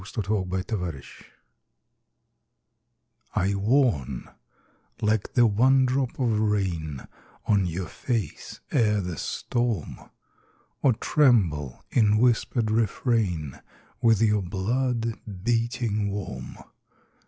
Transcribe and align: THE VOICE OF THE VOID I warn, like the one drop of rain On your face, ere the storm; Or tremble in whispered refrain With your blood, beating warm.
THE 0.01 0.21
VOICE 0.23 0.61
OF 0.61 0.65
THE 0.67 0.75
VOID 0.77 1.03
I 3.35 3.53
warn, 3.53 4.29
like 4.99 5.33
the 5.35 5.45
one 5.45 5.85
drop 5.85 6.17
of 6.17 6.39
rain 6.39 7.01
On 7.45 7.67
your 7.67 7.85
face, 7.85 8.61
ere 8.71 8.99
the 8.99 9.17
storm; 9.17 10.09
Or 10.81 10.93
tremble 10.93 11.85
in 11.91 12.17
whispered 12.17 12.71
refrain 12.71 13.59
With 14.01 14.23
your 14.23 14.41
blood, 14.41 15.19
beating 15.43 16.09
warm. 16.09 16.57